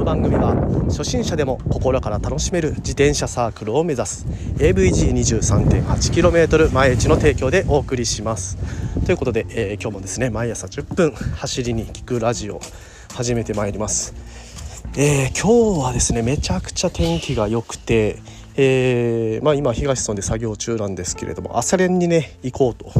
[0.00, 0.54] この番組は
[0.88, 4.24] 初心者でも心から楽しめる自転車サークルを目指す
[4.56, 8.56] AVG23.8km 毎日の提供でお送りします。
[9.04, 12.62] ということで、えー、今日もですね毎朝10分走りに聞くラジオ
[13.12, 14.14] 始めてまいります。
[14.96, 18.22] えー、今日はですねめちゃくちゃ天気が良くて、
[18.56, 22.90] えー、まあ、今東村で作業中なんですけれども朝練にね行こうと。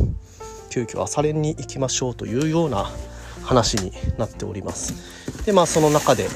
[0.69, 2.91] 急遽朝練に行きましょうというような
[3.43, 4.93] 話になっております。
[5.47, 6.29] でまあその中で、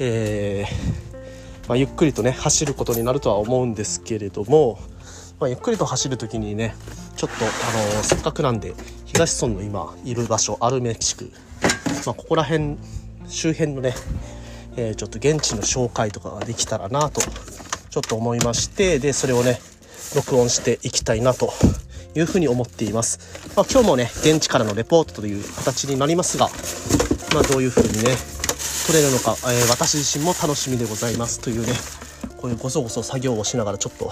[0.00, 4.80] えー、まあ、ゆっくりとね走ることになるとは思うんですけれども、
[5.38, 6.74] まあ、ゆっくりと走る時にね
[7.16, 7.48] ちょっと、あ
[7.94, 11.30] のー、せっかくなんで東村の今いる場所アルメ地区、
[12.06, 12.78] まあ、ここら辺
[13.26, 13.94] 周辺のね、
[14.76, 19.60] えー、ちょっと現地の紹介とかができたらなとちょっと思いましてでそれをね
[20.16, 21.52] 録音していきたいなと
[22.14, 23.50] いうふうに思っています。
[23.56, 26.48] まあ、今日もね、現地からのレポートという形になりますが、
[27.32, 28.16] まあ、どういうふうにね、
[28.90, 31.74] 取れるのか、えー、私自身も楽しみでございますというね、
[32.38, 34.10] こういうごそごそ作業をしながらちょっと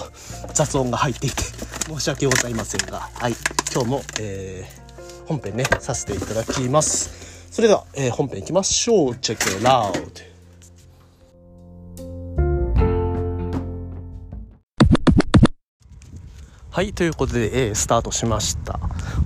[0.55, 1.42] 雑音が入っていて
[1.89, 3.34] 申し訳ございませんが、はい、
[3.75, 7.50] 今日も、えー、本編ね、させていただきます。
[7.50, 9.17] それでは、えー、本編いきましょう。
[9.17, 10.38] チェックラウド。
[16.78, 18.78] はいということで、えー、スタートしました。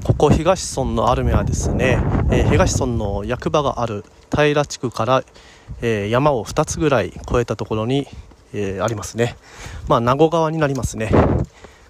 [0.05, 1.99] ここ東村のアルメはですね、
[2.31, 5.23] えー、東村の役場がある平地区から、
[5.83, 8.07] えー、山を2つぐらい越えたところに、
[8.55, 9.37] えありますね。
[9.87, 11.11] まあ名護川になりますね。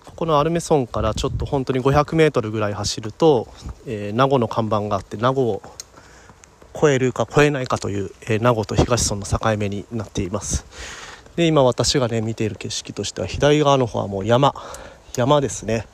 [0.04, 3.46] ここのアルメ村からちょっと本当に 500m ぐらい走ると、
[3.86, 5.62] え名護の看板があって名護を
[6.74, 10.66] 越えるか越えないかという、え名護と東村の境目になっています。
[11.36, 14.56] で今私がね見ている景色としては左側の方はもう山。
[15.16, 15.86] 山ですね、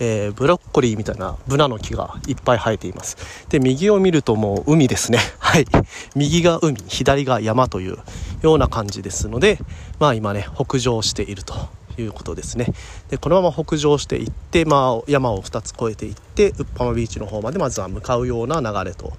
[0.00, 3.16] えー、ブロッコリーみたいなブナの木がいっぱい生えています。
[3.48, 5.18] で右を見るともう海ですね。
[5.38, 5.66] はい。
[6.14, 7.98] 右が海左が山という
[8.42, 9.58] ような感じですので
[9.98, 11.54] まあ今ね北上していると
[11.98, 12.66] いうことですね。
[13.10, 19.12] でこのまま北上していって、まあ、山を2つ越えていってウッパマビーチの方までまずは向かうような流れと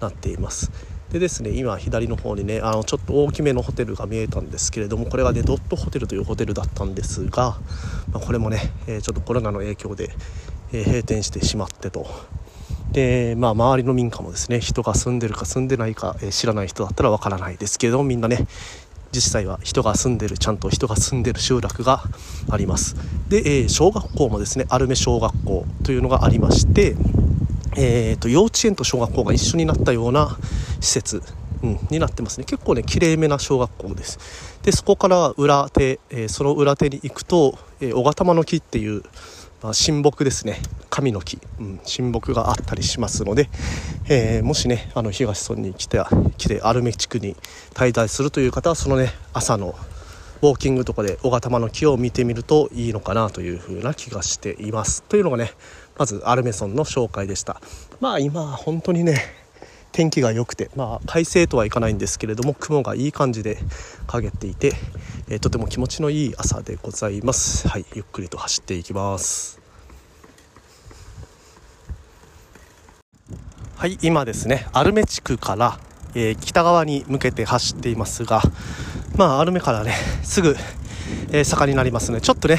[0.00, 0.70] なっています。
[1.12, 7.58] でですね今左の方にねあのちょっと大きめのホテルが見えたんですけれどもこれがねドットホテルというホテルだったんですが、
[8.12, 10.10] まあ、これもね、えー、ちょっとコロナの影響で、
[10.72, 12.06] えー、閉店してしまってと。
[12.92, 18.46] でまあ周りの民家もですね人が住んでるか住んでないか、えー、知らない人だったらわからないですけれどもみんなね
[19.12, 22.04] 実際は人が住んでるちゃんと人が住んでる集落が
[22.48, 22.94] あります。
[23.28, 26.94] で、えー、小学校もですねアルメ小学校というのがありまして
[27.76, 30.36] えーと、幼稚園と小学校が一緒になったような
[30.80, 31.22] 施設、
[31.62, 32.44] うん、になってますね。
[32.44, 34.18] 結構ねきれいめな小学校です。
[34.62, 39.02] でそこから裏手、えー、その裏手に行くと、えー、小形の木っていう、
[39.62, 40.60] まあ、神木ですね。
[40.88, 43.48] 神の木、うん、神木があったりしますので、
[44.08, 46.02] えー、もしねあの東村に来て
[46.36, 47.36] 来てアルメ地区に
[47.74, 49.74] 滞在するという方はそのね朝の
[50.42, 55.02] ウォーキングとかで小形の木を見てみるといいのかなというふうな気がしています。
[55.02, 55.52] というのがね
[56.00, 57.60] まずアルメソンの紹介でした。
[58.00, 59.18] まあ今本当にね
[59.92, 63.58] 天気が良くてまあ快晴とはいかないんですけれども雲がいい感じで
[64.06, 64.72] 陰っていて、
[65.28, 67.68] えー、とても気持ちのいい朝でございます。
[67.68, 69.60] はいゆっくりと走っていきます。
[73.76, 75.78] はい今ですねアルメ地区から、
[76.14, 78.40] えー、北側に向けて走っていますが
[79.16, 80.56] まあアルメからねすぐ、
[81.30, 82.56] えー、坂になりますのでちょっとね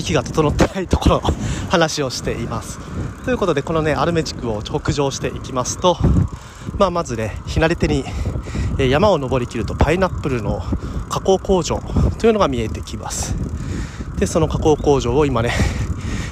[0.00, 1.22] 息が整ってないところ
[1.70, 2.78] 話をしています。
[3.24, 5.98] ということでこのねアルメ地区を北上していきますと、
[6.78, 8.04] まあ、まずね左手に
[8.78, 10.62] 山を登りきるとパイナップルの
[11.08, 11.82] 加工工場
[12.18, 13.34] というのが見えてきます。
[14.18, 15.52] でその加工工場を今ね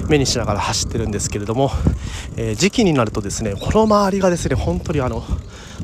[0.09, 1.71] 目にしながら走ってるんですけれども、
[2.35, 5.23] えー、時期になるとですねこの周りがですね本当にあの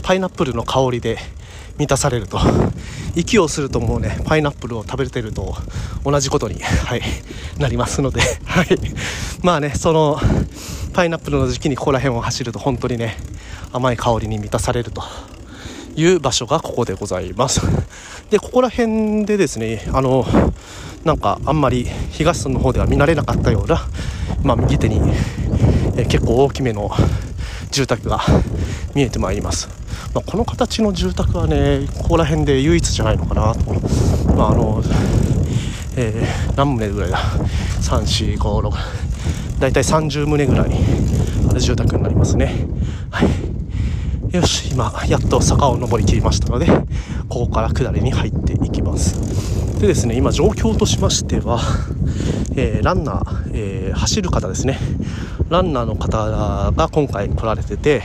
[0.02, 1.18] パイナップルの香りで
[1.78, 2.40] 満たされると。
[3.16, 5.56] 息をするともうねパイナップルを食べてると
[6.04, 7.02] 同じことに、 はい、
[7.58, 8.68] なりますので、 はい、
[9.42, 10.20] まあねその
[10.94, 13.18] パイナップルの時期にここら辺を走ると本当にね
[13.72, 15.04] 甘い香りに満たされると。
[15.98, 17.62] いう場所がここでございます。
[18.30, 20.28] でここら辺でですねあの
[21.06, 23.88] なんかあんまり東村の方では見慣れなかったような、
[24.44, 25.00] まあ、右手に
[25.96, 26.92] え結構大きめの
[27.72, 28.22] 住宅が
[28.96, 29.68] 見えてまいります。
[30.14, 33.74] まあ、この形の住宅はねここら辺で唯一じゃないのかなと、
[34.34, 34.82] まあ、あの
[35.98, 37.18] えー、何棟ぐらいだ
[37.82, 38.72] ？3456
[39.60, 42.68] 大体30棟ぐらい住宅になりますね。
[43.12, 43.30] はい。
[44.36, 46.66] よし今やっと坂を登りきりましたので
[47.30, 49.80] ここから下りに入っていきます。
[49.80, 51.60] でですね今状況としましては、
[52.56, 54.80] えー、ランナー、えー、走る方ですね。
[55.50, 56.30] ランナーの方
[56.72, 58.02] が今回来られてて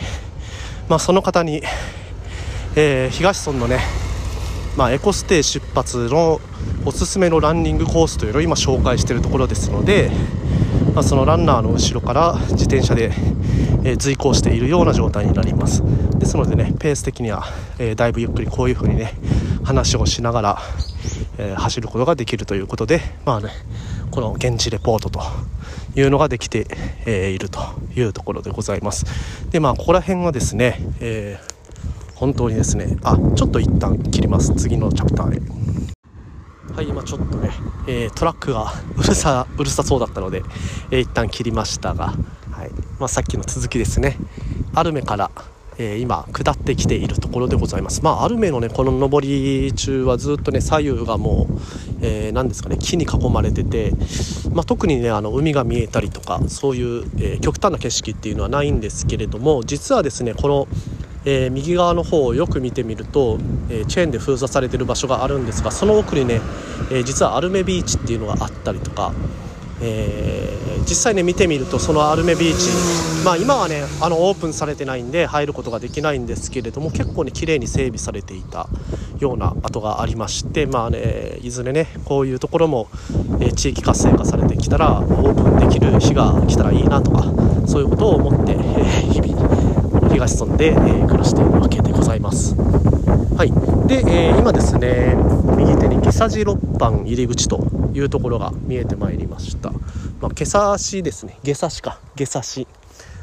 [0.90, 1.62] まあ、その方に、
[2.74, 3.78] えー、東村のね
[4.76, 6.40] まあ、エコステイ出発の
[6.84, 10.10] おすすめのランニングコースというのを今紹介しているところですので、
[10.94, 13.12] まあ、そのランナーの後ろから自転車で、
[13.84, 15.82] えー、随行しているような状態になります。
[16.18, 17.44] ですのでねペース的には、
[17.78, 19.12] えー、だいぶゆっくりこういう風にね
[19.64, 20.58] 話をしながら、
[21.38, 23.50] えー、走ることができるということでまあね
[24.10, 25.20] この現地レポートと
[25.94, 26.66] いうのができて、
[27.06, 27.60] えー、いると
[27.94, 29.06] いうところでございます。
[29.50, 34.54] でまあここら辺はですね、えー、本当にですねあちょっと一旦切ります。
[34.54, 35.40] 次のチャプターへ。
[36.74, 37.50] はい今ちょっとね、
[37.88, 40.42] えー、トラックが うるさうるさそうだったので、
[40.90, 42.14] えー、一旦切りましたが、
[42.52, 42.70] はい。
[42.98, 44.16] まあ、さっきの続きですね。
[44.74, 45.30] アルメから
[45.82, 48.02] えー、今下ってきているところでございます。
[48.02, 51.54] まあ、アルメのねこの上り中はずっとね左右がもう、
[52.02, 53.92] えー、ですかね木に囲まれてて、
[54.52, 60.68] まあ、特にねあの海が見えたりとかそういう、えー、極端な景色っていうのはないんですけれども実はですねこの
[61.26, 63.36] えー、右側の方をよく見てみると、
[63.68, 66.40] えー、チェーンで封鎖されてる場所があるんですがその奥にね、
[66.90, 69.12] えー、実はアルメビーチっていうのがあったりとか、
[69.82, 70.49] えー、
[70.88, 78.68] 実際ね見てみるとそのアルメビーチ、まあ、今はねあのオープンされてないんで入ることができないんですけれども結構ね綺麗に整備されていた
[79.18, 82.88] ような跡がありましてまあねいずれねこういうところも、
[83.40, 87.24] え、地域活性化されてきたらオープンできる日が来たらいいなとか
[87.66, 88.54] そういうことを思って、え、
[89.12, 90.74] 日々東村で、え、
[91.06, 92.54] 暮らしているわけでございます。
[93.40, 93.50] はい、
[93.86, 95.16] で、えー、今ですね
[95.56, 99.72] 右手に下佐寺六番入り口というところが見えてまいりました、
[100.20, 101.38] まあ、下佐市ですね。
[101.42, 101.98] 下佐市か。
[102.14, 102.66] 下佐市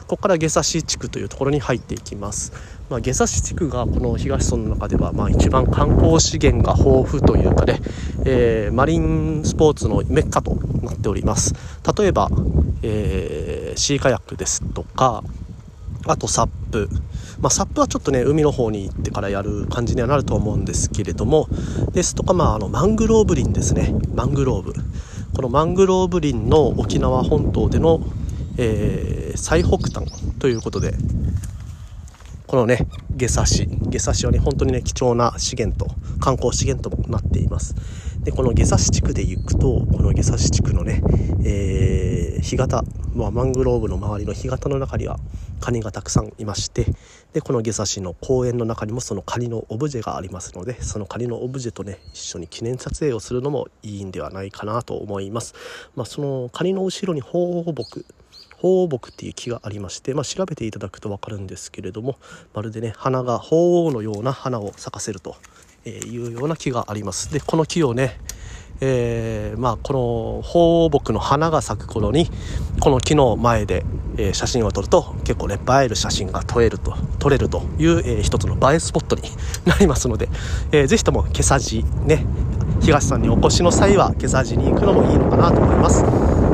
[0.07, 2.53] ここから下佐市地区というところに入っていきます、
[2.89, 7.81] まあ、下佐市地区がこの東村の中ではまあ一番観光資源が豊富というかね、
[8.25, 11.53] えー、マリンスポーツのメッカとなっております。
[11.97, 12.29] 例えば、
[12.83, 15.23] えー、シーカヤックですとか
[16.05, 16.87] あとサップ、
[17.41, 21.49] まあ、サップはちょっとね海の方に行ってからやる感じにはなると思うんですけれども
[21.91, 23.93] ですとか、まあ、あのマングローブ林ですね。
[24.15, 24.73] マングローブ。
[25.37, 28.01] このマングローブ林の沖縄本島での、
[28.57, 30.95] えー、最北端ということで
[32.47, 37.75] このね下差し下差しはね本当にね貴重な資源と観光資源ともなっています。
[38.27, 41.01] でこの下佐市地区で行くとこの下佐市地区のね、
[41.45, 42.83] えー、干潟、
[43.15, 45.17] まあ、マングローブの周りの干潟の中には
[45.61, 46.87] カニがたくさんいまして
[47.31, 55.53] でこの下佐市の公園の中にもそのカニのオブジェがありますのでそのカニのオブジェとね一緒に記念撮影をするのもいいんではないかなと思います、
[55.95, 58.05] まあ、そのカニの後ろに放牧
[58.57, 62.17] 鳳凰木っていう木がありまして、まあ、調べていただくと分かるんですけれども
[62.53, 65.37] まるでね花が鳳凰のような花を咲かせると。
[65.87, 67.31] えいうような木があります。
[67.31, 68.19] でこの木をね
[68.79, 72.29] えー、まあ、この放牧の花が咲く頃に
[72.79, 73.83] この木の前で、
[74.17, 79.23] えー、写真を撮ると結構ね映える写真が撮れると撮れるという、えー、一つの映えスポットに
[79.65, 80.29] なりますので、
[80.71, 82.23] えー、ぜひとも毛さじね
[82.81, 86.05] 東さんにお越しの際は毛さじに行くのもいいのかなと思います。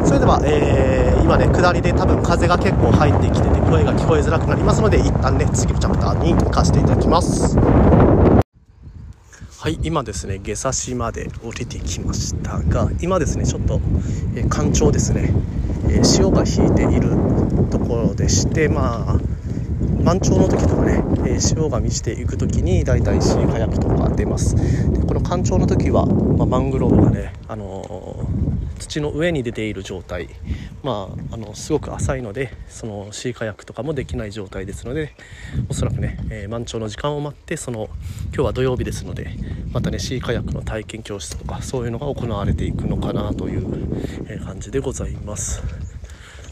[0.06, 7.58] それでは、えー、今ね下りで多分風が結構入ってきてて声が聞こえづらくなりますので一旦ね次のチャプターに行かせていただきます。
[9.64, 13.80] はい今ですね下差しまで降りてきましたが今ですねちょっと、
[14.36, 15.34] えー、干潮ですね、
[15.88, 17.12] えー、潮が引いている
[17.72, 19.20] ところでしてまあ
[20.04, 24.58] 満潮の時とかね、えー、潮が満ちていく時にだいたいシーカヤックとか出ます。
[24.92, 28.03] でこの干潮の時は、まあ、マングローブがね、あのー、
[28.94, 30.30] 土の上に出ている状態
[30.84, 35.16] まあ、あのすごく浅いのでそのシーカヤックとかもできない状態ですので
[35.70, 37.88] おそらくね、えー、満潮の時間を待ってその
[38.26, 39.32] 今日は土曜日ですので
[39.72, 43.64] またねシーカヤックの体験教室とかそういうのが行われていくのかなという、
[44.28, 45.64] え感じでございます。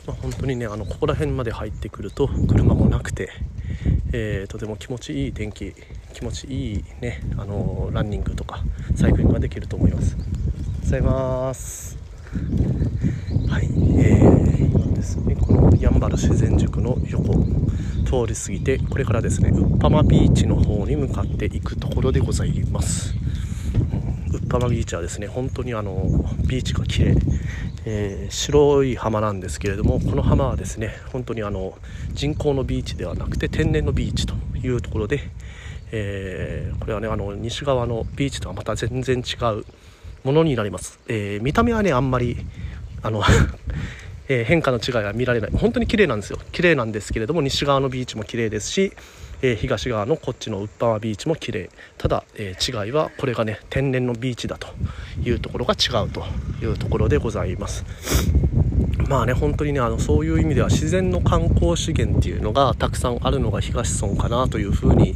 [0.07, 3.29] まあ、本当にねあのここら辺まで入ってくると車もなくて、
[4.13, 5.75] えー、とても気持ちいい天気
[6.13, 8.63] 気持ちいいねあのランニングとか
[8.95, 10.15] サイクリングができると思います。
[10.81, 12.00] ございます
[13.49, 13.65] はい、
[13.99, 17.33] えー、今ですねこのやんばる自然塾の横
[18.05, 23.13] 通り過ぎてこれからですねウッパマビーチの方に向かっていくところでございます。
[24.31, 26.05] ウッパマビーチはですね本当にあの
[26.47, 27.15] ビーチが綺麗。
[27.83, 31.73] えー、白い浜なんですけれどもこの浜はですね本当にあの
[32.13, 35.19] 人工のビーチではなくて天然のビーチというところで、
[35.91, 39.65] えー、これはねあの西側のビーチとはまた全然違う
[40.23, 42.37] ものになります、えー、見た目はねあんまり
[43.01, 43.23] あの
[44.29, 45.51] え変化の違いは見られない。
[45.51, 46.39] 本当に綺麗なんですよ。
[46.51, 48.93] 綺麗なんですけれども西側のビーチも綺麗ですし、
[49.41, 51.69] え東側のこっちのウッパワビーチも綺麗。
[51.97, 54.67] ただ、え違いはこれがね天然のビーチだと
[55.25, 56.23] いうところが違うと
[56.63, 57.83] いうところでございます。
[59.09, 65.15] まあね本当にねあのそういう意味では自然の観光資源っていうのがたくさんあるのが東村かなというふうに、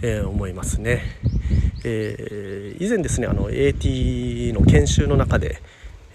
[0.00, 1.02] えー、思いますね。
[1.84, 5.60] えー、以前ですねあの AT の研修の中で、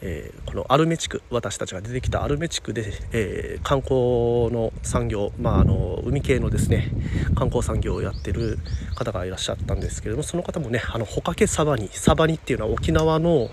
[0.01, 6.91] えー、このアルメ地区私たちが出てきたアルメ地区で、えー、観光の産業、まあ、あの海系のですね
[7.35, 8.57] 観光産業をやってる
[8.95, 13.49] 方がいらっしゃったんですけれどもその方もねあのホカケサバニサバニっていうのは沖縄の、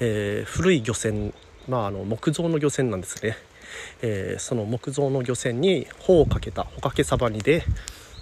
[0.00, 1.32] えー、古い漁船、
[1.68, 3.36] まあ、あの木造の漁船なんですね、
[4.02, 7.62] えその木造の漁船に帆をかけたホカケサバニで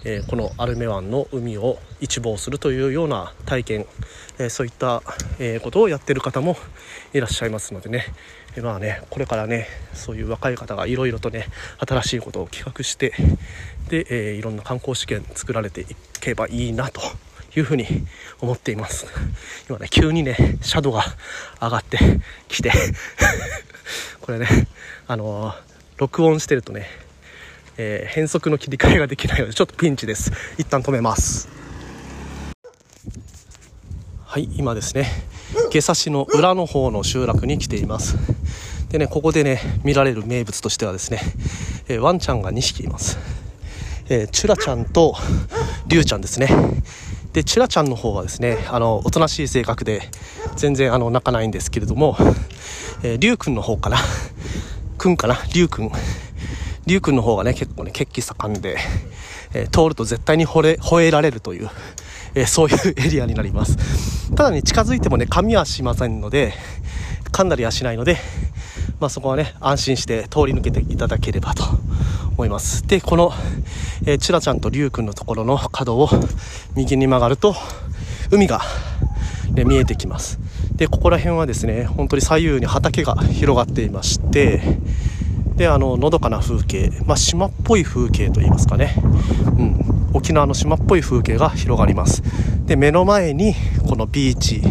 [0.03, 3.85] えこのアルメ湾の海を一望するというような体験、
[4.39, 5.01] えそういった、
[5.39, 6.55] えことをやってる方も
[7.13, 8.05] いらっしゃいますのでね、
[8.55, 11.45] えまあねこれからねそういう若い方がいろいろとね
[11.79, 13.13] 新しいことを企画して
[13.89, 15.85] で、えいろんな観光資源作られてい
[16.19, 17.01] けばいいなと
[17.55, 17.85] いうふうに
[18.39, 19.07] 思っています。
[19.69, 21.03] 今ね急にねシャドウが
[21.61, 21.97] 上がって
[22.47, 22.71] きて
[24.21, 24.47] これね
[25.07, 25.55] あのー、
[25.97, 27.06] 録音してるとね
[27.77, 30.31] えー、変速の切り替えができないのでちょっとピンチです。
[30.57, 31.47] 一旦止めます。
[34.25, 35.07] はい今ですね
[35.71, 38.17] 下差しの裏の方の集落に来ています。
[38.89, 41.21] でねここでね見られる名物としてはですね、
[41.87, 43.17] えー、ワンちゃんが2匹います、
[44.09, 45.15] えー、チュラちゃんと
[45.87, 46.49] リュウちゃんですね。
[47.33, 50.01] でチュラちゃんの方はですねあのおとなしい性格で
[50.55, 52.17] 全然あの泣かないんですけれども、
[53.03, 53.97] えー、リュウくんの方かな。
[54.97, 55.35] くんかな？
[55.53, 55.91] リュウくん
[56.87, 58.77] りゅうくんの方がね、結構ね、血気盛んで、
[59.53, 61.69] えー、通ると絶対に惚れ、吠えられるという、
[62.33, 64.31] えー、そういうエリアになります。
[64.33, 66.53] ただね、近づいてもね、噛みはしませんので、
[67.33, 68.17] 噛んだりはしないので、
[69.01, 71.65] まあ、そこはね、安心して通り抜けていただければと
[72.31, 72.87] 思います。
[72.87, 73.33] で、この、
[74.05, 76.09] えー、チュラちゃんとりゅうくんのところの角を
[76.73, 77.53] 右に曲がると、
[78.31, 78.61] 海が、
[79.51, 80.39] ね、見えてきます。
[80.73, 84.61] で、ここら辺はですね、本当に左右に畑が広がっていまして、
[85.57, 88.93] であののどかな風景、まあ、島っぽい風景といいますかね、
[89.57, 92.21] うん、沖縄の島っぽい風景が広がります。
[92.67, 93.55] で目の前に
[93.89, 94.61] このビーチ、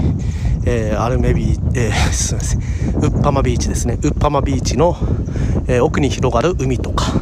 [0.64, 2.60] えー、アルメビー、えー、 すみません。
[2.60, 2.62] ウ
[3.08, 3.94] ッパマビーチですね。
[3.94, 4.96] ウッパマビーチの、
[5.66, 7.20] えー、奥に広がる海とか。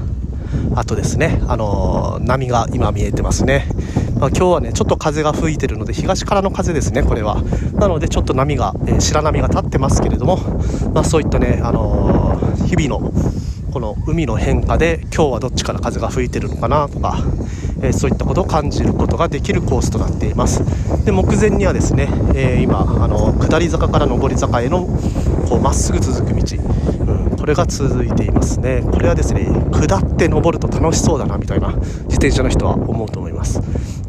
[0.76, 3.66] あとですね、あのー、波が今見えてますね、
[4.18, 7.42] まあ、今日はねちょっと風が吹いてるので東からの風ですねこれは。
[7.75, 10.38] なのでちょっと波が、えー、白波が立ってますけれども、
[10.92, 13.12] まあ、そういったね、あのー、日々の
[13.74, 17.18] この海の変化で今日はどっちから風が吹いてるのかなとか、
[17.82, 20.62] えー、そういったことを感じることができるコースとなっています。
[21.04, 24.86] で目前にはですね、えー、今あの下り坂から上り坂への
[25.48, 28.84] こうまっすぐ続く道、うん、これが続いていますね。
[28.92, 33.60] これはですね下って上ると楽しそうだなみたいな自転車の人は思うと思います。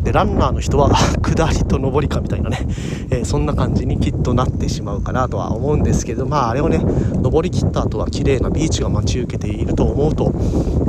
[0.06, 0.92] でランナーの人は
[1.24, 2.68] 下りと上りかみたいなね、
[3.10, 6.80] えー、そんな感じにきっとなってしまうかなとは思うんですけどまああれをね
[7.24, 10.32] 上りきった後は綺麗なビーチが待ち受けていると思うと、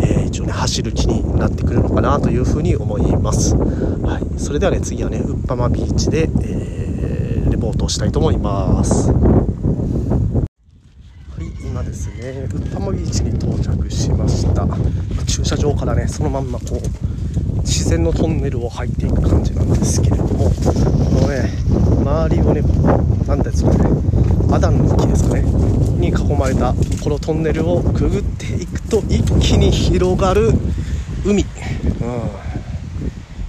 [0.03, 9.11] えー、一応ね走る気になってくるのかなというふうに思います、はい、それではね次はねウッパマビーチで、えー、レポートをしたいと思います。
[11.65, 14.67] 今ですねウッパマビーチに到着しました。
[15.27, 17.16] 駐車場からねそのまんまこう
[17.67, 21.51] 自然のトンネルを入っていく感じなんですけれどもこのね
[22.01, 22.63] 周りをね
[23.27, 23.91] 何ですかね
[24.53, 30.53] アダンの木ですかねに囲まれたこのトンネルをくぐっていくと一気に広がる
[31.25, 31.49] 海、うん、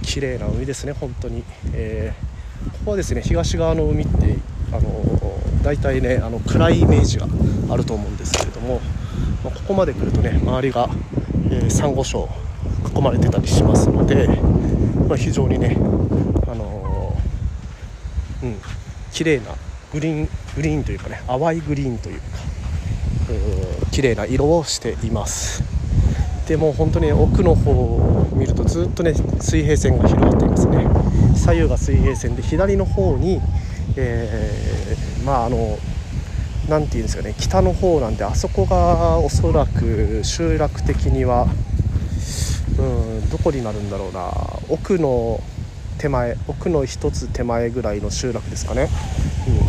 [0.02, 4.36] 綺麗な海ですね本当に、えー、ここはですね東側の海って
[4.72, 4.98] あの
[5.62, 7.28] 大体ねあの暗いイメージが
[7.70, 8.80] あると思うんですけれども、
[9.44, 10.88] まあ、ここまで来るとね周りが、
[11.50, 12.28] えー、サンゴ礁
[12.94, 14.28] 囲まれてたりしますので、
[15.08, 15.76] まあ、非常にね、
[16.46, 18.56] あのー、うん、
[19.12, 19.54] 綺麗な
[19.92, 22.26] グリーングリーンというかね淡いグリーンというか
[23.90, 25.62] 綺麗な色をしています。
[26.46, 30.86] でも本当に奥の方を見るとずっとね水平線が広がっていますね。
[31.36, 33.40] 左右が水平線で左の方に、
[33.96, 35.78] えー、まああの
[36.68, 41.48] 何て言うんですかね北の方なんであそこがおそらく集落的には
[42.78, 44.30] うんどこになるんだろうな。
[44.68, 45.40] 奥の
[45.98, 48.88] 手前奥の1つ手前ぐらいの集落ですかね、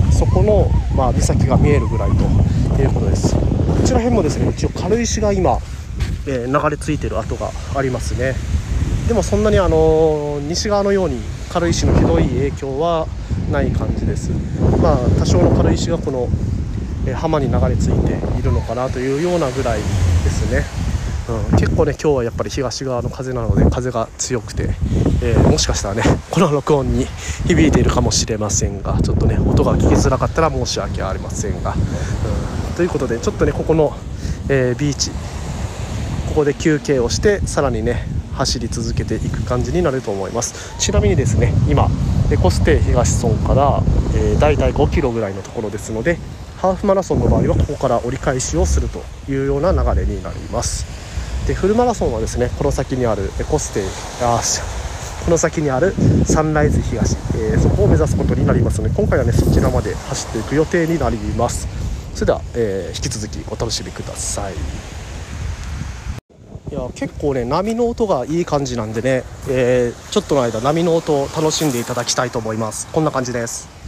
[0.06, 3.36] うん、そこの、まあ、岬が見えるぐらいということです。
[3.36, 3.42] こ
[3.84, 5.58] ちら辺もですね一応軽石が今、
[6.28, 8.36] えー、流れ着いてる跡がありますね。
[9.08, 13.08] でもそんなにあの西側のように軽石のひどい影響は
[13.52, 14.30] ない感じです。
[14.82, 16.30] まあ多少の軽石がこの
[17.16, 19.86] 浜に流れ着いているのかなというようなぐらいで
[20.30, 20.64] すね。
[21.30, 24.70] うん、結構ね今日はやっぱり東側の風なので風が強くて、
[25.22, 27.06] えー、もしかしたらねこの録音に
[27.48, 33.96] 響いているかもしれませんがちょっとね音が聞きづらかったら申し訳ありませんが、うん、ということでちょっとねここの、
[34.50, 35.12] えー、ビーチ
[36.30, 40.80] ここで休憩をしてさらにね走り続けていく感じになると思います。
[40.80, 41.90] ちなみにですね今
[42.32, 43.84] エコステ東村から、
[44.16, 46.18] えー、大体5キロぐらいのところですので
[46.58, 50.99] ハーフマラソンの場合はここから折り返しをするというような流れになります。
[51.50, 53.84] でフルマラソンはですねこの先にあるエコステイ
[54.22, 54.40] あ
[55.26, 61.68] この先にあるサンライズ東、えー、そこを目指すことになりますので今回はねそちらまで走っていく予定になります。
[62.14, 64.54] それでは、えー、引き続きお楽しみください。
[64.54, 64.58] い
[66.72, 72.88] や結構ね波の音がいい感じなんでね、えー、ちょっとの間波の音を楽しんでいただきたいと思います。
[72.94, 73.79] こんな感じです。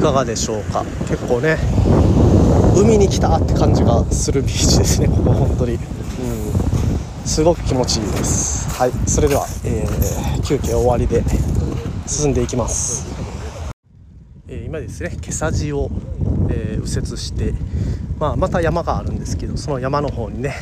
[0.00, 0.84] かがでしょうか？
[1.08, 1.58] 結構ね
[2.76, 5.74] 海に来たって感じがするビーチですね ここ本当に。
[5.74, 5.80] うん。
[7.24, 8.68] すごく気持ちいいです。
[8.80, 11.22] はいそれでは、えー、休憩終わりで
[12.06, 13.06] 進んでいきます、
[14.48, 15.90] えー、今ですね毛さじを、
[16.48, 17.52] えー、右折して、
[18.18, 20.54] まあ、また山があるんですけどその山の方にね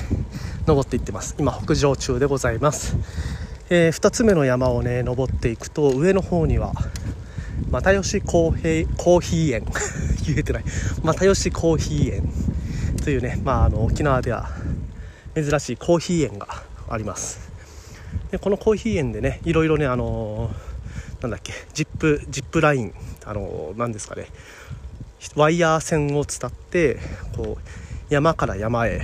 [0.67, 1.37] 登っていってます。
[1.39, 2.97] 今北上中でございます、
[3.71, 6.73] えー、2つ目の山をね登っていくと上の方には
[7.71, 9.65] 又吉コーヒーコーヒー園
[10.27, 10.65] 言えてない
[11.03, 12.33] 又吉コーヒー園
[13.05, 14.49] というね、まあ、あの沖縄では
[15.35, 16.49] 珍しいコーヒー園が
[16.89, 17.51] あります
[18.31, 22.95] でこのコーヒー園でねいろいろねあのー、なんだっけジップジップライン
[23.25, 24.29] あのー、ですかね
[25.35, 26.99] ワイヤー線を伝って
[27.37, 29.03] こう山から山へ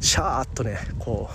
[0.00, 1.28] シャーっとねこ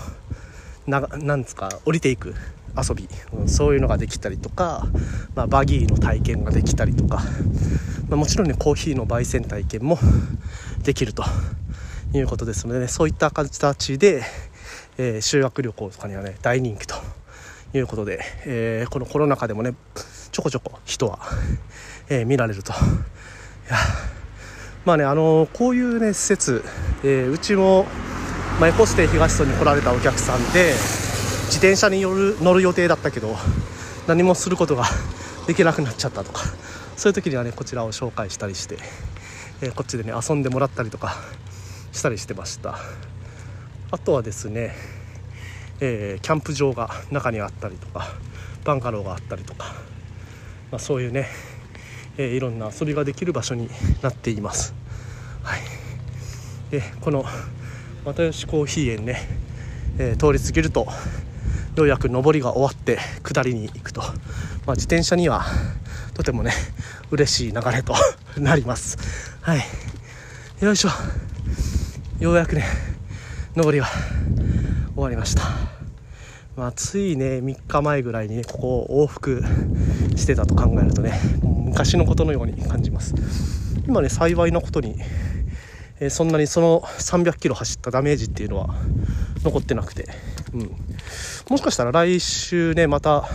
[0.87, 2.33] うななんですか降りていく
[2.77, 4.87] 遊び、うん、そういうのができたりとか、
[5.35, 7.21] まあ、バギーの体験ができたりとか、
[8.09, 9.97] まあ、もちろんねコーヒーの焙煎体験も
[10.83, 11.23] できると
[12.13, 14.23] いうことですので、ね、そういった形で、
[14.97, 16.95] えー、修学旅行とかにはね大人気と
[17.73, 19.73] いうことで、えー、このコロナ禍でもね
[20.31, 21.19] ちょこちょこ人は、
[22.09, 22.73] えー、見られると。
[22.73, 22.75] い
[23.69, 23.77] や
[24.85, 26.63] まあねあのこういうね施設、
[27.03, 27.87] えうちも、
[28.59, 30.73] まあ、エコステ東村に来られたお客さんで
[31.45, 33.35] 自転車による乗る予定だったけど
[34.07, 34.85] 何もすることが
[35.47, 36.41] できなくなっちゃったとか
[36.95, 38.77] そういう時にはねこちらを紹介したりして、
[39.61, 41.15] えー、こっちでね遊んでもらったりとか
[41.91, 42.77] したりしてました。
[43.91, 44.75] あとはですね、
[45.79, 48.07] えー、キャンプ場が中にあったりとか
[48.65, 49.73] バンガローがあったりとか、
[50.71, 51.27] まあ、そういうね、
[52.17, 53.69] えー、いろんな遊びができる場所に
[54.01, 54.73] なっています。
[55.43, 55.61] はい。
[56.71, 57.23] でこの
[58.03, 59.19] 又吉コーヒー園ね、
[59.97, 60.87] え、通り過ぎると
[61.75, 65.45] ようやく上りが終わって下りに行くと、まあ、自転車には
[66.13, 66.51] とてもね
[67.11, 67.93] 嬉しい流れと
[68.37, 68.97] なります。
[69.41, 69.61] はい。
[70.61, 70.89] よいしょ。
[72.19, 72.63] ようやくね
[73.55, 73.87] 上りは
[74.93, 75.43] 終わりました。
[76.55, 79.43] まあ、ついね3日前ぐらいにねここを往復
[80.15, 83.13] してたと考えるとね昔のことのように感じます。
[83.85, 84.95] 今ね幸いなことに、
[85.99, 88.73] えー、そんなにその300キロ走ったダメージっていうのは
[89.43, 90.07] 残ってなくて、
[90.55, 90.71] うん、
[91.49, 93.27] もしかしたら来週ねまた、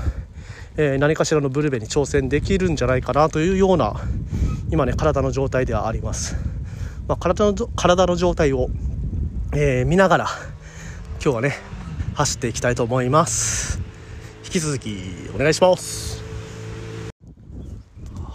[0.77, 4.01] えー、何かしらのブルベに挑戦できるんじゃないかなというような
[4.71, 6.37] 今ね体の状態ではあります、
[7.07, 8.69] まあ、体の体の状態を、
[9.53, 10.27] えー、見ながら
[11.23, 11.59] 今日はね
[12.15, 13.81] 走っていきたいと思います。
[14.45, 14.97] 引き続き
[15.35, 16.21] お願いします。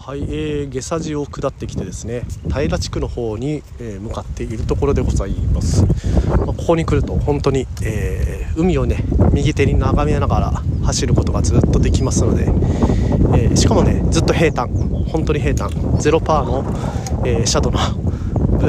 [0.06, 2.22] はい、えー、下佐治を下ってきてですね
[2.54, 5.84] 平地区の方に、えー、向かっているところでございます、
[6.38, 10.52] まあ、ここに来ると本当に、えー、海をね右手に眺めながら
[10.86, 14.68] 走ることがずっとできますので、えー、しかもねずっと平坦。
[15.08, 15.70] 本当に平坦。
[16.00, 16.64] ゼロパーの、
[17.26, 17.80] えー、シャドウの、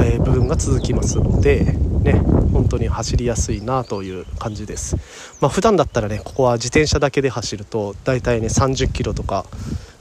[0.03, 1.63] えー、部分が続きますので
[2.01, 2.13] ね
[2.53, 4.95] 本当に走りやすいなという感じです。
[5.41, 9.45] まあ普段だったらねここは自転車だけで走るとだいたいね30キロとか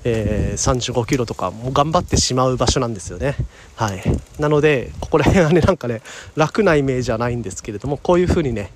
[0.08, 3.34] えー、35キロとかもう頑張ってしまう場所なんですよね。
[3.74, 4.02] はい、
[4.38, 6.00] なのでここら辺はねなんかね
[6.36, 8.70] 楽なイメージはないんですけれどもこういう風にね、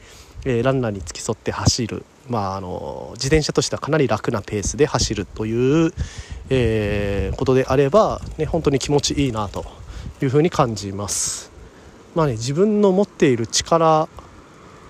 [0.45, 5.93] えー、ランナーに付き添って走る、まあ、あの自転車としてはかなり楽なペースで走るという、
[6.49, 9.65] えー、ことであれば、ね、本当に気持ちいいなと
[10.23, 11.51] いう風に感じます。
[12.15, 14.09] まあね、自分の持っている力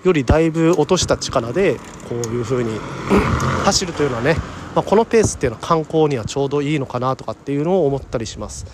[0.03, 1.75] よりだいぶ落とした力で
[2.09, 2.79] こういう風に
[3.63, 4.35] 走るというのはね
[4.73, 8.65] まあ、このペースっていうのは観光にはちょうどいいのかなとかっていうのを思ったりします、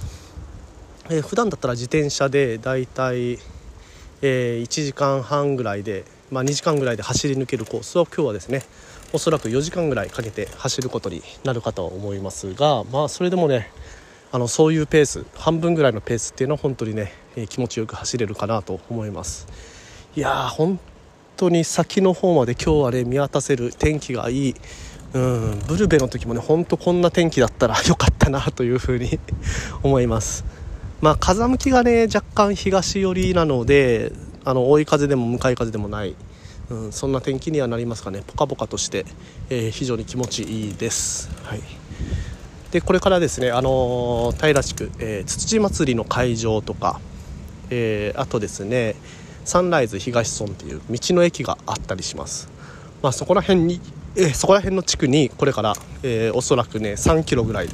[1.09, 3.39] えー、普段だったら自転車でだいたい、
[4.21, 8.63] えー、1時間半ぐらいで、まあ、2時間ぐらいで走り抜けるコースを今日はですね
[9.13, 13.71] おそらく4時間ぐらいかけて走ることになるかとは思いますがまあそれでもね
[14.31, 19.47] あのそういうペース半分ぐらいのペースっていうのは本当にね、えー、気持ちよく走れるかなと思います。
[20.17, 20.79] いやー本
[21.37, 24.55] 当に先の方まで今日はね見渡せる天気がいい。
[25.13, 29.17] うんブルベの時もね本当こんな天気だったらよかったなというふうに
[29.81, 30.43] 思います。
[30.99, 34.11] まあ風向きがね若干東寄りなので
[34.47, 36.15] あの追い風でも向かい風でもない。
[36.69, 38.23] うん、そんな天気にはなりますかね。
[38.25, 39.05] ポカポカとして、
[39.49, 41.29] えー、非常に気持ちいいです。
[41.43, 41.61] はい。
[42.71, 47.01] でこれからですね、あのー、平地区、えー、つつじ祭りの会場とか、
[47.69, 48.95] えー、あとですね
[49.43, 52.49] サンライズ東村っていう道の駅があったりします、
[53.01, 53.81] まあ、そこら辺に、
[54.15, 57.69] えー、そこら辺の地区にこれから、えー、おそらくね3キロぐらい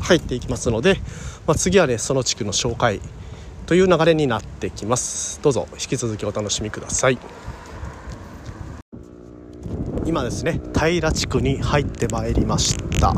[0.00, 0.96] 入っていきますので、
[1.46, 3.00] まあ、次はねその地区の紹介
[3.70, 5.40] という流れになってきます。
[5.42, 7.18] どうぞ引き続きお楽しみください。
[10.04, 13.14] 今ですね平地区に入ってまいりました。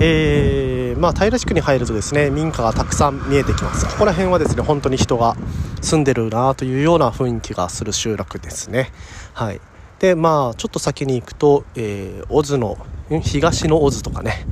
[0.00, 3.86] えー、まあ、平地区に入るとですね民家がたくさん見えてきます。
[3.86, 5.36] ここら辺はですね本当に人が
[5.80, 8.90] 住んでるなというような雰囲気がする集落ですね。
[9.32, 9.60] はい。
[10.00, 12.78] でまあちょっと先に行くと、えー、小津の
[13.22, 14.44] 東の小津とかね、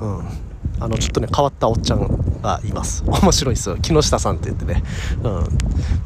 [0.00, 0.28] うん、
[0.80, 3.04] あのちょっとね変わったおっちゃんがいます。
[3.06, 3.76] 面白いですよ。
[3.76, 4.82] 木下さんって言ってね、
[5.22, 5.32] うん。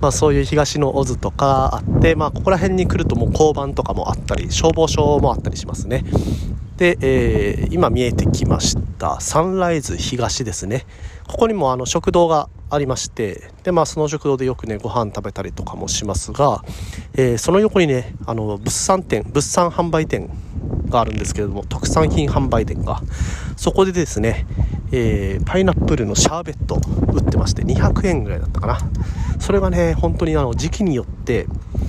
[0.01, 6.05] まあ、そういう東の小津とかあって、まあ、ここら辺に来るともう交番とかもあったり消防署もあったりしますね。
[6.77, 9.21] で、えー、今見えてきました。
[9.21, 10.87] サンライズ東ですね。
[11.27, 16.63] ここにもあの食堂がありましてで、まあ、その食堂でよくねご飯食べたりとかもしますが、
[17.15, 20.31] えー、その横にねあの物産展物産販売店
[20.89, 23.03] があるんですけれども特産品販売店が
[23.57, 24.47] そこでですね、
[24.91, 26.81] えー、パイナップルのシャーベット
[27.13, 28.79] 売ってまして200円ぐらいだったかな。
[29.39, 31.47] それがね本当にあの時期によって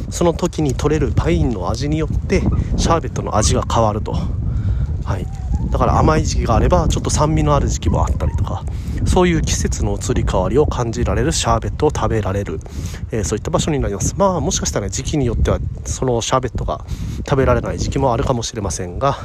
[0.09, 2.41] その時に取れるパインの味によって
[2.77, 4.13] シャーベットの味が変わると。
[5.05, 5.42] はい。
[5.73, 8.63] だから甘い時期があればちょっと酸味のある時期もあったりとか
[9.05, 12.59] そういう季節の移り変わりを感じられるシャーベットを食べられる、
[13.11, 14.13] えー、そういった場所になります。
[14.15, 16.85] まあもしかしたら、ね、時期によってはそのシャーベットが
[17.27, 19.17] 食べられない時期もあるかもしれませんが、ま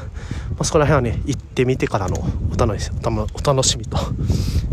[0.60, 2.16] あ、そこら辺はね行ってみてからの
[2.50, 3.98] お楽しお楽しみと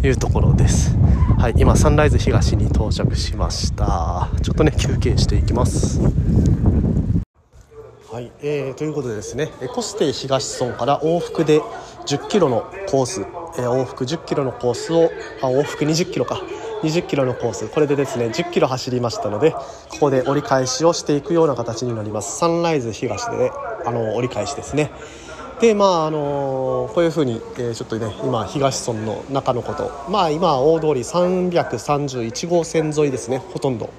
[0.01, 0.95] いうところです。
[1.37, 4.29] はい今サンライズ東に到着しました。
[4.41, 5.99] ちょっとね休憩していきます。
[8.15, 11.59] はい、えー、ということでですねコステ東村から往復で
[12.05, 16.41] 10キロのコース、えー、往復10キロのコースをあ往復20キロか。
[16.81, 17.67] 20キロのコース。
[17.67, 19.59] これでですね10キロ走りましたのでこ
[19.99, 22.39] こで折り返しをしていくような形になります。
[22.39, 23.51] サンライズ東で、ね、
[23.85, 24.91] あの折り返しですね。
[25.59, 29.91] でまああのー、こういうふうに、えー、ちょっとね今東村の中のこと。
[30.09, 33.89] まあ今大通り331号線沿いですねほとんど、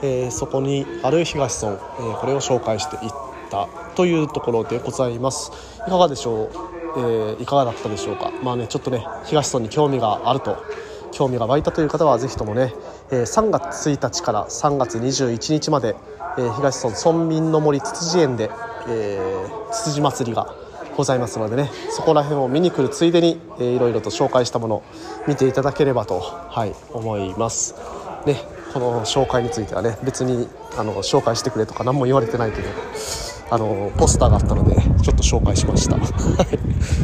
[0.00, 5.50] えー、そこにある東村、えー、これを紹介していってったというところでございます。
[5.86, 6.48] いかがでしょう、
[6.96, 8.30] えー、いかがだったでしょうか？
[8.42, 10.56] まあねちょっとね東村に興味があると
[11.12, 12.74] 興味が湧いたという方はぜひともね、
[13.10, 15.96] えー、3月1日から3月21日まで、
[16.38, 18.50] えー、東村村民の森つつじ園で、
[18.88, 20.54] えー、つつじ祭りが
[20.96, 24.82] ございますのでねそこら辺を見に来るついでに、えー、いろいろと紹介したものを
[25.26, 27.74] 見ていただければと、はい、思います。
[28.26, 28.36] ね、
[28.74, 32.68] この紹介についてはね別にあの紹介してくれとか何も言われてないけど。
[33.50, 35.96] あのポスターがあったのでちょっと紹介しました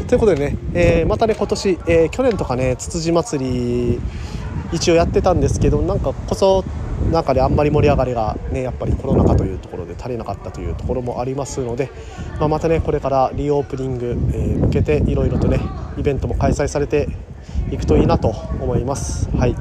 [0.06, 4.00] ということでね、えー、またね今年、えー、去年とかねつつじ祭り
[4.72, 6.64] 一応やってたんですけどなんかこそ
[7.10, 11.90] なんかねあんまり盛り上がりがねやっぱりコロナ禍というところで足りなかったというところもありますので、
[12.38, 15.60] まあ、またねこれからリオープニング、えー、向けていろいろとね
[15.98, 17.08] イベントも開催されて
[17.70, 19.28] いくといいなと思います。
[19.36, 19.54] はい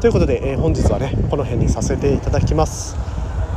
[0.00, 3.13] ということで、えー、本日はねこの辺にさせていただきます。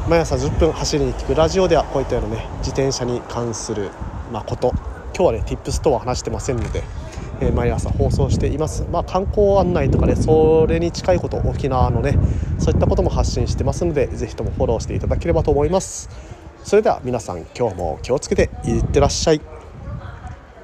[0.10, 3.92] 毎朝10分走りに聞くラジオではこういったようなね自転車に関する、
[4.32, 4.72] まあ、こと。
[5.14, 6.82] 今日はね Tips とは話してませんので、
[7.42, 12.18] えー、毎朝放送しています、まあ、観光案内とかねそれに近いこと沖縄のね
[12.58, 16.10] そういったことも発信してますので是非ともフォローしていただければと思います。
[16.64, 19.57] それでは皆さん今日も気をつけていってらっしゃい。